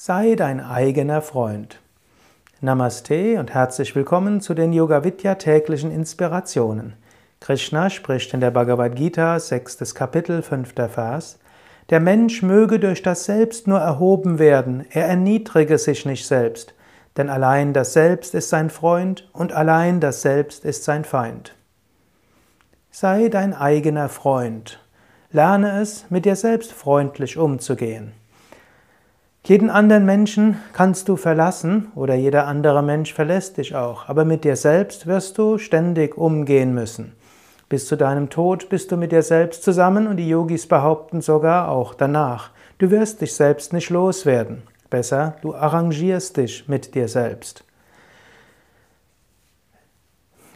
Sei 0.00 0.36
dein 0.36 0.60
eigener 0.60 1.22
Freund. 1.22 1.80
Namaste 2.60 3.40
und 3.40 3.52
herzlich 3.52 3.96
willkommen 3.96 4.40
zu 4.40 4.54
den 4.54 4.72
Yoga 4.72 5.02
Vidya 5.02 5.34
täglichen 5.34 5.90
Inspirationen. 5.90 6.92
Krishna 7.40 7.90
spricht 7.90 8.32
in 8.32 8.38
der 8.38 8.52
Bhagavad 8.52 8.94
Gita, 8.94 9.40
sechstes 9.40 9.96
Kapitel, 9.96 10.42
fünfter 10.42 10.88
Vers. 10.88 11.40
Der 11.90 11.98
Mensch 11.98 12.44
möge 12.44 12.78
durch 12.78 13.02
das 13.02 13.24
Selbst 13.24 13.66
nur 13.66 13.80
erhoben 13.80 14.38
werden, 14.38 14.86
er 14.88 15.08
erniedrige 15.08 15.78
sich 15.78 16.06
nicht 16.06 16.28
selbst, 16.28 16.74
denn 17.16 17.28
allein 17.28 17.72
das 17.72 17.92
Selbst 17.92 18.36
ist 18.36 18.50
sein 18.50 18.70
Freund 18.70 19.28
und 19.32 19.52
allein 19.52 19.98
das 19.98 20.22
Selbst 20.22 20.64
ist 20.64 20.84
sein 20.84 21.02
Feind. 21.02 21.56
Sei 22.92 23.28
dein 23.30 23.52
eigener 23.52 24.08
Freund. 24.08 24.78
Lerne 25.32 25.80
es, 25.80 26.08
mit 26.08 26.24
dir 26.24 26.36
selbst 26.36 26.72
freundlich 26.72 27.36
umzugehen. 27.36 28.12
Jeden 29.48 29.70
anderen 29.70 30.04
Menschen 30.04 30.58
kannst 30.74 31.08
du 31.08 31.16
verlassen 31.16 31.90
oder 31.94 32.14
jeder 32.14 32.46
andere 32.46 32.82
Mensch 32.82 33.14
verlässt 33.14 33.56
dich 33.56 33.74
auch, 33.74 34.06
aber 34.06 34.26
mit 34.26 34.44
dir 34.44 34.56
selbst 34.56 35.06
wirst 35.06 35.38
du 35.38 35.56
ständig 35.56 36.18
umgehen 36.18 36.74
müssen. 36.74 37.14
Bis 37.70 37.86
zu 37.86 37.96
deinem 37.96 38.28
Tod 38.28 38.68
bist 38.68 38.92
du 38.92 38.98
mit 38.98 39.10
dir 39.10 39.22
selbst 39.22 39.62
zusammen 39.62 40.06
und 40.06 40.18
die 40.18 40.28
Yogis 40.28 40.66
behaupten 40.66 41.22
sogar 41.22 41.70
auch 41.70 41.94
danach. 41.94 42.50
Du 42.76 42.90
wirst 42.90 43.22
dich 43.22 43.32
selbst 43.32 43.72
nicht 43.72 43.88
loswerden. 43.88 44.64
Besser, 44.90 45.36
du 45.40 45.54
arrangierst 45.54 46.36
dich 46.36 46.68
mit 46.68 46.94
dir 46.94 47.08
selbst. 47.08 47.64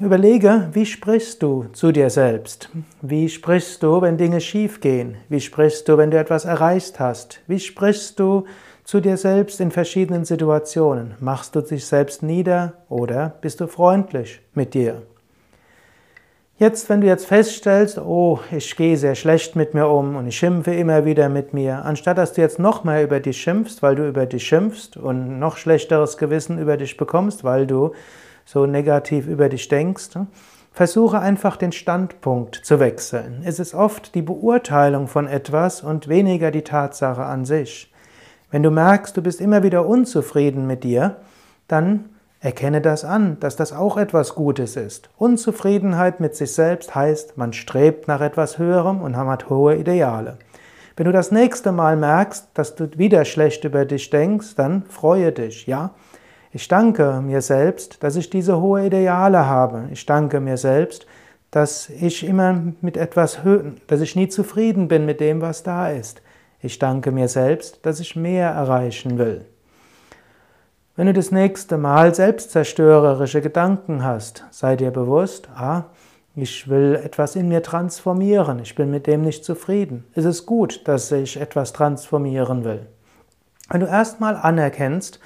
Überlege, 0.01 0.69
wie 0.73 0.85
sprichst 0.85 1.43
du 1.43 1.67
zu 1.73 1.93
dir 1.93 2.11
selbst? 2.11 2.69
Wie 3.01 3.31
sprichst 3.31 3.83
du, 3.83 4.03
wenn 4.03 4.19
Dinge 4.19 4.43
schief 4.43 4.81
gehen? 4.81 5.17
Wie 5.31 5.41
sprichst 5.41 5.89
du, 5.89 5.97
wenn 5.97 6.11
du 6.11 6.19
etwas 6.19 6.45
erreicht 6.45 7.01
hast? 7.01 7.41
Wie 7.47 7.61
sprichst 7.61 8.19
du 8.19 8.45
zu 8.85 9.01
dir 9.01 9.17
selbst 9.17 9.61
in 9.61 9.71
verschiedenen 9.71 10.25
Situationen? 10.25 11.15
Machst 11.21 11.55
du 11.55 11.61
dich 11.61 11.87
selbst 11.87 12.23
nieder 12.23 12.75
oder 12.89 13.35
bist 13.41 13.61
du 13.61 13.67
freundlich 13.67 14.41
mit 14.55 14.75
dir? 14.75 15.03
Jetzt, 16.59 16.89
wenn 16.89 17.01
du 17.01 17.07
jetzt 17.09 17.27
feststellst, 17.27 17.99
oh, 17.99 18.39
ich 18.53 18.77
gehe 18.77 18.97
sehr 18.97 19.17
schlecht 19.17 19.57
mit 19.57 19.75
mir 19.75 19.89
um 19.89 20.15
und 20.15 20.29
ich 20.29 20.37
schimpfe 20.37 20.73
immer 20.73 21.05
wieder 21.05 21.29
mit 21.29 21.53
mir, 21.55 21.85
anstatt 21.85 22.19
dass 22.19 22.35
du 22.35 22.41
jetzt 22.41 22.59
noch 22.59 22.85
mehr 22.85 23.03
über 23.03 23.19
dich 23.19 23.41
schimpfst, 23.41 23.83
weil 23.83 23.97
du 23.97 24.07
über 24.07 24.27
dich 24.27 24.47
schimpfst 24.47 24.97
und 24.97 25.39
noch 25.39 25.57
schlechteres 25.57 26.19
Gewissen 26.19 26.59
über 26.59 26.77
dich 26.77 26.97
bekommst, 26.97 27.43
weil 27.43 27.67
du 27.67 27.93
so 28.45 28.67
negativ 28.67 29.27
über 29.27 29.49
dich 29.49 29.67
denkst, 29.69 30.11
versuche 30.73 31.19
einfach 31.19 31.57
den 31.57 31.73
Standpunkt 31.73 32.57
zu 32.65 32.81
wechseln. 32.81 33.43
Es 33.45 33.59
ist 33.59 33.75
oft 33.75 34.15
die 34.15 34.23
Beurteilung 34.23 35.09
von 35.09 35.27
etwas 35.27 35.83
und 35.83 36.09
weniger 36.09 36.51
die 36.51 36.63
Tatsache 36.63 37.25
an 37.25 37.45
sich. 37.45 37.92
Wenn 38.53 38.63
du 38.63 38.71
merkst, 38.71 39.17
du 39.17 39.23
bist 39.23 39.41
immer 39.41 39.63
wieder 39.63 39.87
unzufrieden 39.87 40.67
mit 40.67 40.85
dir, 40.85 41.17
dann 41.69 42.11
erkenne 42.39 42.83
das 42.83 43.03
an, 43.03 43.41
dass 43.41 43.57
das 43.57 43.73
auch 43.73 43.97
etwas 43.97 44.35
Gutes 44.35 44.77
ist. 44.77 45.09
Unzufriedenheit 45.17 46.21
mit 46.21 46.37
sich 46.37 46.53
selbst 46.53 46.95
heißt, 46.95 47.39
man 47.39 47.55
strebt 47.55 48.09
nach 48.09 48.21
etwas 48.21 48.59
Höherem 48.59 49.01
und 49.01 49.17
hat 49.17 49.49
hohe 49.49 49.77
Ideale. 49.77 50.37
Wenn 50.97 51.07
du 51.07 51.13
das 51.13 51.33
nächste 51.33 51.73
Mal 51.73 51.97
merkst, 51.97 52.51
dass 52.53 52.75
du 52.75 52.91
wieder 52.99 53.25
schlecht 53.25 53.65
über 53.65 53.87
dich 53.87 54.11
denkst, 54.11 54.55
dann 54.55 54.83
freue 54.83 55.33
dich, 55.33 55.67
ja? 55.67 55.93
Ich 56.53 56.69
danke 56.69 57.23
mir 57.23 57.41
selbst, 57.41 58.03
dass 58.05 58.17
ich 58.17 58.29
diese 58.29 58.61
hohe 58.61 58.85
Ideale 58.85 59.47
habe. 59.47 59.85
Ich 59.93 60.05
danke 60.05 60.41
mir 60.41 60.59
selbst, 60.59 61.07
dass 61.51 61.89
ich 61.89 62.23
immer 62.27 62.61
mit 62.83 62.99
etwas, 62.99 63.39
dass 63.87 64.03
ich 64.03 64.15
nie 64.15 64.29
zufrieden 64.29 64.89
bin 64.89 65.07
mit 65.07 65.21
dem, 65.21 65.41
was 65.41 65.63
da 65.63 65.89
ist. 65.89 66.21
Ich 66.65 66.79
danke 66.79 67.11
mir 67.11 67.27
selbst, 67.27 67.85
dass 67.85 67.99
ich 67.99 68.15
mehr 68.15 68.49
erreichen 68.49 69.19
will. 69.19 69.45
Wenn 70.95 71.09
du 71.09 71.13
das 71.13 71.33
nächste 71.33 71.77
Mal 71.77 72.15
selbstzerstörerische 72.15 73.41
Gedanken 73.41 74.05
hast, 74.05 74.45
sei 74.53 74.77
dir 74.77 74.93
bewusst, 74.93 75.49
ah, 75.57 75.87
ich 76.37 76.69
will 76.69 76.95
etwas 76.95 77.35
in 77.35 77.49
mir 77.49 77.65
transformieren, 77.65 78.61
ich 78.61 78.77
bin 78.77 78.93
mit 78.93 79.09
dem 79.09 79.23
nicht 79.23 79.45
zufrieden. 79.45 80.05
Es 80.15 80.25
ist 80.25 80.47
gut, 80.47 80.87
dass 80.87 81.11
ich 81.11 81.41
etwas 81.41 81.73
transformieren 81.73 82.65
will. 82.65 82.87
Wenn 83.69 83.81
du 83.81 83.87
erstmal 83.87 84.37
anerkennst, 84.37 85.19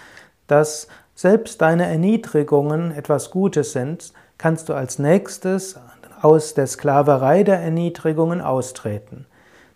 dass 0.47 0.89
selbst 1.15 1.61
deine 1.61 1.85
Erniedrigungen 1.85 2.93
etwas 2.93 3.31
Gutes 3.31 3.73
sind, 3.73 4.13
kannst 4.39 4.71
du 4.71 4.75
als 4.75 4.99
nächstes 4.99 5.79
aus 6.23 6.55
der 6.55 6.67
Sklaverei 6.67 7.43
der 7.43 7.61
Erniedrigungen 7.61 8.41
austreten. 8.41 9.27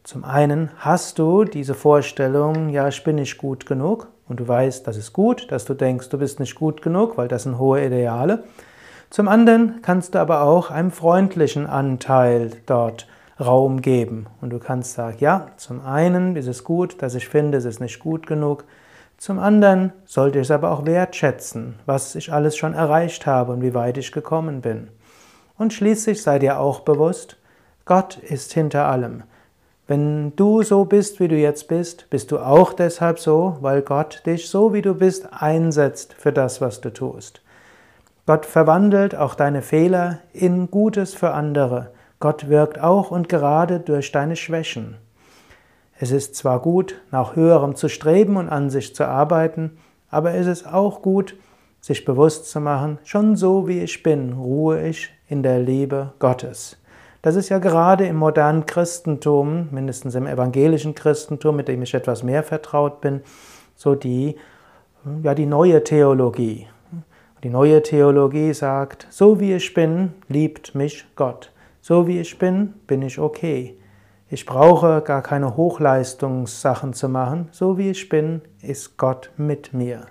Zum 0.02 0.24
einen 0.24 0.70
hast 0.78 1.18
du 1.18 1.44
diese 1.44 1.74
Vorstellung, 1.74 2.70
ja, 2.70 2.88
ich 2.88 3.04
bin 3.04 3.16
nicht 3.16 3.36
gut 3.36 3.66
genug 3.66 4.08
und 4.28 4.40
du 4.40 4.48
weißt, 4.48 4.86
das 4.86 4.96
ist 4.96 5.12
gut, 5.12 5.52
dass 5.52 5.66
du 5.66 5.74
denkst, 5.74 6.08
du 6.08 6.18
bist 6.18 6.40
nicht 6.40 6.54
gut 6.54 6.80
genug, 6.80 7.18
weil 7.18 7.28
das 7.28 7.42
sind 7.42 7.58
hohe 7.58 7.84
Ideale. 7.84 8.44
Zum 9.10 9.28
anderen 9.28 9.80
kannst 9.82 10.14
du 10.14 10.18
aber 10.18 10.42
auch 10.42 10.70
einem 10.70 10.90
freundlichen 10.90 11.66
Anteil 11.66 12.52
dort 12.64 13.06
Raum 13.38 13.82
geben 13.82 14.26
und 14.40 14.50
du 14.50 14.58
kannst 14.58 14.94
sagen, 14.94 15.16
ja, 15.20 15.48
zum 15.56 15.84
einen 15.84 16.36
ist 16.36 16.46
es 16.46 16.64
gut, 16.64 17.02
dass 17.02 17.14
ich 17.14 17.28
finde, 17.28 17.58
es 17.58 17.64
ist 17.64 17.80
nicht 17.80 17.98
gut 17.98 18.26
genug. 18.26 18.64
Zum 19.18 19.38
anderen 19.38 19.92
sollte 20.06 20.38
ich 20.38 20.46
es 20.46 20.50
aber 20.50 20.70
auch 20.70 20.86
wertschätzen, 20.86 21.74
was 21.84 22.14
ich 22.14 22.32
alles 22.32 22.56
schon 22.56 22.72
erreicht 22.72 23.26
habe 23.26 23.52
und 23.52 23.62
wie 23.62 23.74
weit 23.74 23.98
ich 23.98 24.12
gekommen 24.12 24.62
bin. 24.62 24.88
Und 25.58 25.74
schließlich 25.74 26.22
sei 26.22 26.38
dir 26.38 26.58
auch 26.58 26.80
bewusst, 26.80 27.36
Gott 27.84 28.16
ist 28.16 28.52
hinter 28.52 28.86
allem. 28.86 29.24
Wenn 29.90 30.36
du 30.36 30.62
so 30.62 30.84
bist, 30.84 31.18
wie 31.18 31.26
du 31.26 31.34
jetzt 31.34 31.66
bist, 31.66 32.08
bist 32.10 32.30
du 32.30 32.38
auch 32.38 32.74
deshalb 32.74 33.18
so, 33.18 33.56
weil 33.60 33.82
Gott 33.82 34.22
dich 34.24 34.48
so, 34.48 34.72
wie 34.72 34.82
du 34.82 34.94
bist, 34.94 35.26
einsetzt 35.32 36.14
für 36.14 36.32
das, 36.32 36.60
was 36.60 36.80
du 36.80 36.92
tust. 36.92 37.42
Gott 38.24 38.46
verwandelt 38.46 39.16
auch 39.16 39.34
deine 39.34 39.62
Fehler 39.62 40.20
in 40.32 40.70
Gutes 40.70 41.14
für 41.14 41.32
andere. 41.32 41.90
Gott 42.20 42.48
wirkt 42.48 42.80
auch 42.80 43.10
und 43.10 43.28
gerade 43.28 43.80
durch 43.80 44.12
deine 44.12 44.36
Schwächen. 44.36 44.96
Es 45.98 46.12
ist 46.12 46.36
zwar 46.36 46.60
gut, 46.60 46.94
nach 47.10 47.34
höherem 47.34 47.74
zu 47.74 47.88
streben 47.88 48.36
und 48.36 48.48
an 48.48 48.70
sich 48.70 48.94
zu 48.94 49.08
arbeiten, 49.08 49.76
aber 50.08 50.34
es 50.34 50.46
ist 50.46 50.72
auch 50.72 51.02
gut, 51.02 51.34
sich 51.80 52.04
bewusst 52.04 52.48
zu 52.48 52.60
machen, 52.60 52.98
schon 53.02 53.34
so 53.34 53.66
wie 53.66 53.80
ich 53.80 54.04
bin, 54.04 54.34
ruhe 54.34 54.86
ich 54.86 55.10
in 55.26 55.42
der 55.42 55.58
Liebe 55.58 56.12
Gottes. 56.20 56.79
Das 57.22 57.36
ist 57.36 57.50
ja 57.50 57.58
gerade 57.58 58.06
im 58.06 58.16
modernen 58.16 58.64
Christentum, 58.64 59.68
mindestens 59.72 60.14
im 60.14 60.26
evangelischen 60.26 60.94
Christentum, 60.94 61.56
mit 61.56 61.68
dem 61.68 61.82
ich 61.82 61.92
etwas 61.92 62.22
mehr 62.22 62.42
vertraut 62.42 63.02
bin, 63.02 63.20
so 63.74 63.94
die, 63.94 64.36
ja, 65.22 65.34
die 65.34 65.46
neue 65.46 65.84
Theologie. 65.84 66.66
Die 67.42 67.50
neue 67.50 67.82
Theologie 67.82 68.54
sagt, 68.54 69.06
so 69.10 69.38
wie 69.38 69.54
ich 69.54 69.74
bin, 69.74 70.14
liebt 70.28 70.74
mich 70.74 71.06
Gott. 71.14 71.52
So 71.82 72.06
wie 72.06 72.20
ich 72.20 72.38
bin, 72.38 72.74
bin 72.86 73.02
ich 73.02 73.18
okay. 73.18 73.78
Ich 74.28 74.46
brauche 74.46 75.02
gar 75.02 75.22
keine 75.22 75.56
Hochleistungssachen 75.56 76.92
zu 76.92 77.08
machen. 77.08 77.48
So 77.50 77.76
wie 77.76 77.90
ich 77.90 78.08
bin, 78.08 78.42
ist 78.62 78.96
Gott 78.96 79.30
mit 79.36 79.74
mir. 79.74 80.06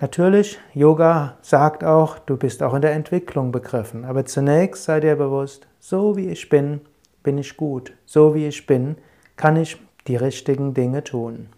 Natürlich, 0.00 0.60
Yoga 0.74 1.38
sagt 1.42 1.82
auch, 1.82 2.20
du 2.20 2.36
bist 2.36 2.62
auch 2.62 2.74
in 2.74 2.82
der 2.82 2.92
Entwicklung 2.92 3.50
begriffen. 3.50 4.04
Aber 4.04 4.24
zunächst 4.24 4.84
sei 4.84 5.00
dir 5.00 5.16
bewusst, 5.16 5.66
so 5.80 6.16
wie 6.16 6.28
ich 6.28 6.48
bin, 6.48 6.82
bin 7.24 7.36
ich 7.36 7.56
gut. 7.56 7.94
So 8.06 8.32
wie 8.34 8.46
ich 8.46 8.66
bin, 8.66 8.96
kann 9.36 9.56
ich 9.56 9.76
die 10.06 10.14
richtigen 10.14 10.72
Dinge 10.72 11.02
tun. 11.02 11.48